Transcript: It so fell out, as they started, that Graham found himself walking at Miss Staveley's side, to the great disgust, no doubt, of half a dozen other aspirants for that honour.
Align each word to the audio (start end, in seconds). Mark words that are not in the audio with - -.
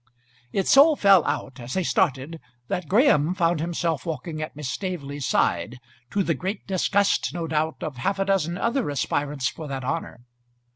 It 0.51 0.67
so 0.67 0.95
fell 0.95 1.23
out, 1.25 1.59
as 1.59 1.75
they 1.75 1.83
started, 1.83 2.39
that 2.69 2.87
Graham 2.87 3.35
found 3.35 3.59
himself 3.59 4.03
walking 4.03 4.41
at 4.41 4.55
Miss 4.55 4.67
Staveley's 4.67 5.27
side, 5.27 5.77
to 6.09 6.23
the 6.23 6.33
great 6.33 6.65
disgust, 6.65 7.35
no 7.35 7.45
doubt, 7.45 7.83
of 7.83 7.97
half 7.97 8.17
a 8.17 8.25
dozen 8.25 8.57
other 8.57 8.89
aspirants 8.89 9.47
for 9.47 9.67
that 9.67 9.83
honour. 9.83 10.21